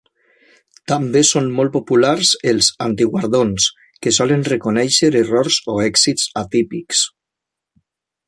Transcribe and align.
També 0.91 1.21
són 1.31 1.49
molt 1.59 1.71
populars 1.75 2.31
els 2.51 2.69
"antiguardons", 2.85 3.67
que 4.05 4.15
solen 4.19 4.47
reconèixer 4.49 5.13
errors 5.21 5.61
o 5.75 5.79
èxits 5.91 6.27
atípics. 6.45 7.05